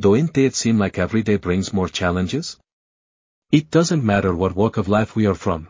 [0.00, 2.56] Don't it seem like every day brings more challenges?
[3.52, 5.68] It doesn't matter what walk of life we are from.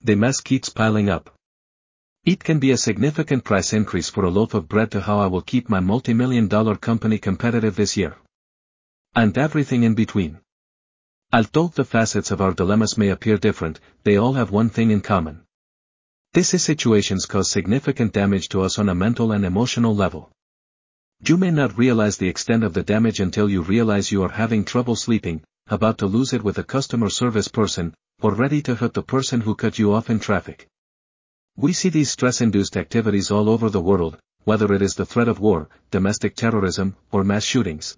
[0.00, 1.28] The mess keeps piling up.
[2.24, 5.26] It can be a significant price increase for a loaf of bread to how I
[5.26, 8.16] will keep my multi-million dollar company competitive this year.
[9.14, 10.38] And everything in between.
[11.30, 15.02] Although the facets of our dilemmas may appear different, they all have one thing in
[15.02, 15.42] common.
[16.32, 20.30] These situations cause significant damage to us on a mental and emotional level.
[21.26, 24.62] You may not realize the extent of the damage until you realize you are having
[24.62, 28.92] trouble sleeping, about to lose it with a customer service person, or ready to hurt
[28.92, 30.66] the person who cut you off in traffic.
[31.56, 35.40] We see these stress-induced activities all over the world, whether it is the threat of
[35.40, 37.96] war, domestic terrorism, or mass shootings.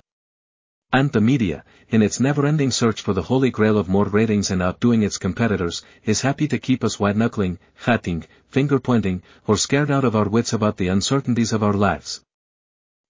[0.92, 4.62] And the media, in its never-ending search for the holy grail of more ratings and
[4.62, 10.14] outdoing its competitors, is happy to keep us white-knuckling, hatting, finger-pointing, or scared out of
[10.14, 12.20] our wits about the uncertainties of our lives.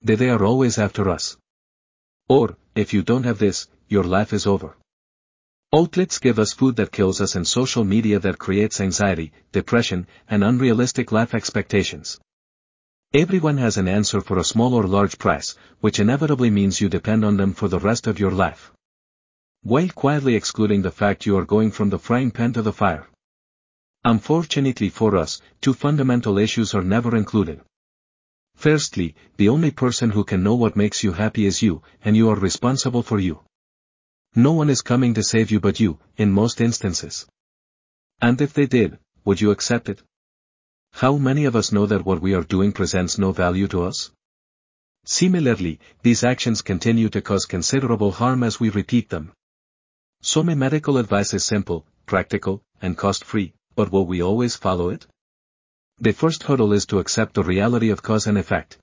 [0.07, 1.37] They, they are always after us.
[2.29, 4.77] Or, if you don't have this, your life is over.
[5.75, 10.45] Outlets give us food that kills us and social media that creates anxiety, depression, and
[10.45, 12.21] unrealistic life expectations.
[13.15, 17.25] Everyone has an answer for a small or large price, which inevitably means you depend
[17.25, 18.71] on them for the rest of your life.
[19.65, 23.09] While quietly excluding the fact you are going from the frying pan to the fire.
[24.05, 27.61] Unfortunately for us, two fundamental issues are never included.
[28.57, 32.31] Firstly, the only person who can know what makes you happy is you, and you
[32.31, 33.41] are responsible for you.
[34.35, 37.27] No one is coming to save you but you, in most instances.
[38.21, 40.03] And if they did, would you accept it?
[40.93, 44.11] How many of us know that what we are doing presents no value to us?
[45.05, 49.33] Similarly, these actions continue to cause considerable harm as we repeat them.
[50.23, 55.07] Some medical advice is simple, practical, and cost-free, but will we always follow it?
[55.99, 58.79] The first hurdle is to accept the reality of cause and effect.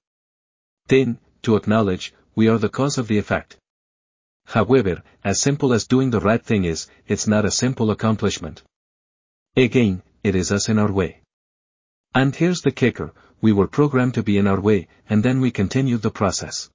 [0.88, 3.58] Then, to acknowledge, we are the cause of the effect.
[4.46, 8.64] However, as simple as doing the right thing is, it's not a simple accomplishment.
[9.56, 11.22] Again, it is us in our way.
[12.16, 15.52] And here's the kicker, we were programmed to be in our way, and then we
[15.52, 16.70] continued the process.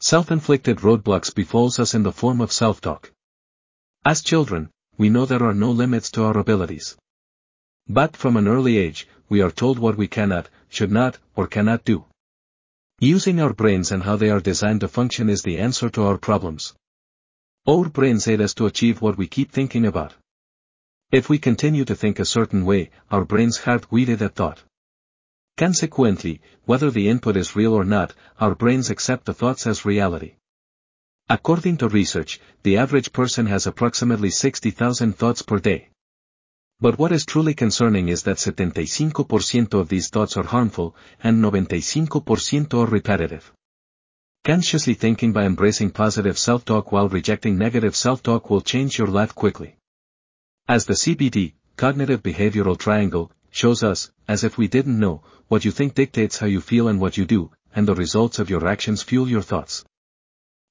[0.00, 3.12] Self-inflicted roadblocks befalls us in the form of self-talk.
[4.04, 6.96] As children, we know there are no limits to our abilities.
[7.88, 11.84] But from an early age, we are told what we cannot, should not, or cannot
[11.84, 12.04] do.
[13.00, 16.18] Using our brains and how they are designed to function is the answer to our
[16.18, 16.74] problems.
[17.66, 20.14] Our brains aid us to achieve what we keep thinking about.
[21.10, 24.62] If we continue to think a certain way, our brains hard-wired that thought.
[25.56, 30.34] Consequently, whether the input is real or not, our brains accept the thoughts as reality.
[31.28, 35.88] According to research, the average person has approximately 60,000 thoughts per day.
[36.82, 42.74] But what is truly concerning is that 75% of these thoughts are harmful, and 95%
[42.74, 43.52] are repetitive.
[44.44, 49.76] Consciously thinking by embracing positive self-talk while rejecting negative self-talk will change your life quickly.
[50.66, 55.70] As the CBT, cognitive behavioral triangle, shows us, as if we didn't know, what you
[55.70, 59.04] think dictates how you feel and what you do, and the results of your actions
[59.04, 59.84] fuel your thoughts.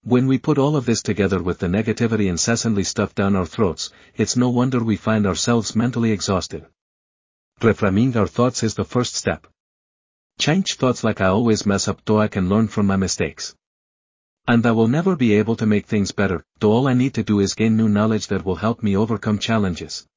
[0.03, 3.91] When we put all of this together with the negativity incessantly stuffed down our throats,
[4.15, 6.65] it's no wonder we find ourselves mentally exhausted.
[7.59, 9.45] Reframing our thoughts is the first step.
[10.39, 13.53] Change thoughts like I always mess up though I can learn from my mistakes.
[14.47, 17.23] And I will never be able to make things better, though all I need to
[17.23, 20.07] do is gain new knowledge that will help me overcome challenges.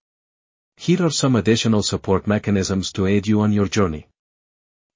[0.78, 4.08] Here are some additional support mechanisms to aid you on your journey.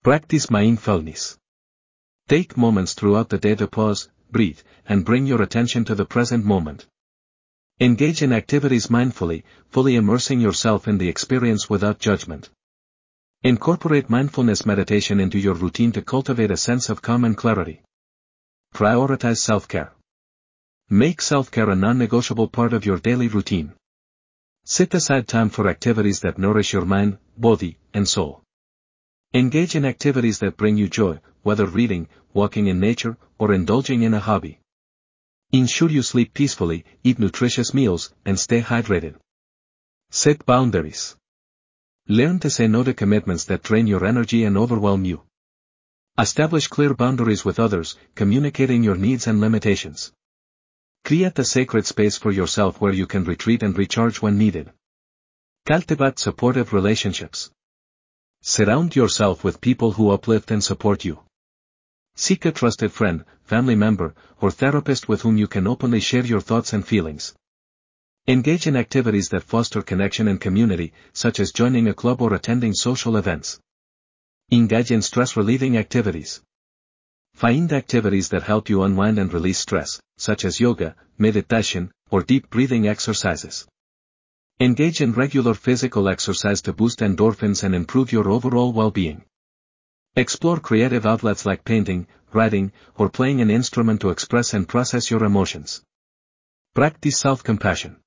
[0.03, 1.39] Practice mindfulness.
[2.27, 6.45] Take moments throughout the day to pause, breathe, and bring your attention to the present
[6.45, 6.87] moment.
[7.81, 12.51] Engage in activities mindfully, fully immersing yourself in the experience without judgment.
[13.43, 17.83] Incorporate mindfulness meditation into your routine to cultivate a sense of calm and clarity.
[18.75, 19.93] Prioritize self-care.
[20.91, 23.75] Make self-care a non-negotiable part of your daily routine.
[24.65, 28.43] Set aside time for activities that nourish your mind, body, and soul.
[29.33, 34.15] Engage in activities that bring you joy, whether reading, walking in nature, or indulging in
[34.15, 34.61] a hobby.
[35.53, 39.15] Ensure you sleep peacefully, eat nutritious meals, and stay hydrated.
[40.11, 41.17] Set boundaries.
[42.07, 45.23] Learn to say no to commitments that drain your energy and overwhelm you.
[46.19, 50.13] Establish clear boundaries with others, communicating your needs and limitations.
[51.05, 54.73] Create a sacred space for yourself where you can retreat and recharge when needed.
[55.65, 57.51] Cultivate supportive relationships.
[58.43, 61.21] Surround yourself with people who uplift and support you.
[62.21, 66.41] Seek a trusted friend, family member, or therapist with whom you can openly share your
[66.41, 67.33] thoughts and feelings.
[68.27, 72.75] Engage in activities that foster connection and community, such as joining a club or attending
[72.75, 73.61] social events.
[74.51, 76.43] Engage in stress-relieving activities.
[77.35, 82.51] Find activities that help you unwind and release stress, such as yoga, meditation, or deep
[82.51, 83.65] breathing exercises.
[84.59, 89.25] Engage in regular physical exercise to boost endorphins and improve your overall well-being.
[90.19, 95.23] Explore creative outlets like painting, writing, or playing an instrument to express and process your
[95.23, 95.85] emotions.
[96.75, 98.01] Practice self-compassion.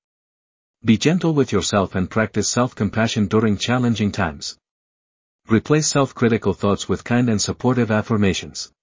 [0.84, 4.58] Be gentle with yourself and practice self-compassion during challenging times.
[5.50, 8.74] Replace self-critical thoughts with kind and supportive affirmations.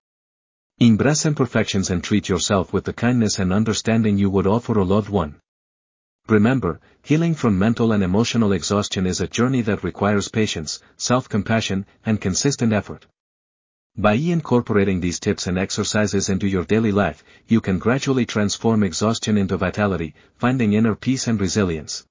[0.78, 5.10] Embrace imperfections and treat yourself with the kindness and understanding you would offer a loved
[5.10, 5.38] one.
[6.30, 12.22] Remember, healing from mental and emotional exhaustion is a journey that requires patience, self-compassion, and
[12.22, 13.06] consistent effort.
[14.00, 19.36] By incorporating these tips and exercises into your daily life, you can gradually transform exhaustion
[19.36, 22.06] into vitality, finding inner peace and resilience.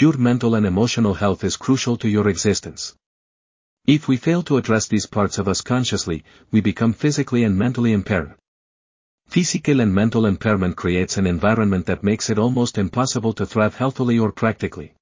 [0.00, 2.94] Your mental and emotional health is crucial to your existence.
[3.86, 7.92] If we fail to address these parts of us consciously, we become physically and mentally
[7.92, 8.34] impaired.
[9.28, 14.18] Physical and mental impairment creates an environment that makes it almost impossible to thrive healthily
[14.18, 14.94] or practically.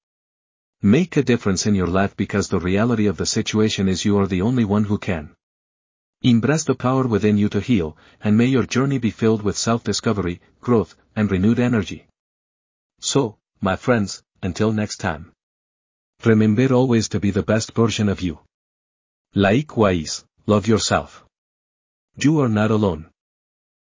[0.83, 4.27] Make a difference in your life because the reality of the situation is you are
[4.27, 5.37] the only one who can.
[6.27, 10.41] Embrace the power within you to heal, and may your journey be filled with self-discovery,
[10.63, 12.07] growth, and renewed energy.
[12.99, 15.33] So, my friends, until next time.
[16.25, 18.39] Remember always to be the best version of you.
[19.35, 21.27] Likewise, love yourself.
[22.17, 23.11] You are not alone.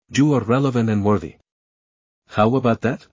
[0.09, 1.37] You are relevant and worthy.
[2.27, 3.07] How about that?